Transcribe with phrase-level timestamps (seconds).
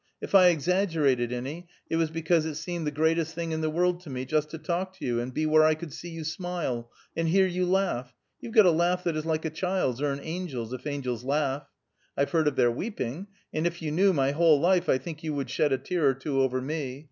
[0.19, 3.99] If I exaggerated any, it was because it seemed the greatest thing in the world
[3.99, 6.89] to me, just to talk to you, and be where I could see you smile,
[7.15, 10.19] and hear you laugh; you've got a laugh that is like a child's, or an
[10.21, 11.69] angel's, if angels laugh.
[12.17, 15.35] I've heard of their weeping, and if you knew my whole life, I think you
[15.35, 16.99] would shed a tear or two over me.